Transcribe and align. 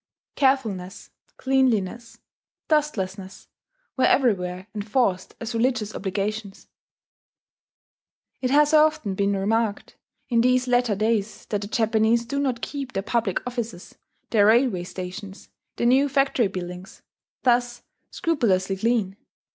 Carefulness, 0.35 1.11
cleanliness, 1.37 2.17
dustlessness, 2.67 3.47
were 3.95 4.05
everywhere 4.05 4.65
enforced 4.73 5.35
as 5.39 5.53
religious 5.53 5.93
obligations.... 5.93 6.67
It 8.41 8.49
has 8.49 8.73
often 8.73 9.13
been 9.13 9.37
remarked 9.37 9.97
in 10.27 10.41
these 10.41 10.67
latter 10.67 10.95
days 10.95 11.45
that 11.51 11.61
the 11.61 11.67
Japanese 11.67 12.25
do 12.25 12.39
not 12.39 12.61
keep 12.63 12.93
their 12.93 13.03
public 13.03 13.45
offices, 13.45 13.93
their 14.31 14.47
railway 14.47 14.85
stations, 14.85 15.49
their 15.75 15.85
new 15.85 16.09
factory 16.09 16.47
buildings, 16.47 17.03
thus 17.43 17.83
scrupulously 18.09 18.77
clean. 18.77 19.17